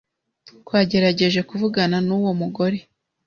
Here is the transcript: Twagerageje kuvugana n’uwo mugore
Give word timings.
Twagerageje 0.61 1.39
kuvugana 1.49 1.97
n’uwo 2.07 2.31
mugore 2.41 2.77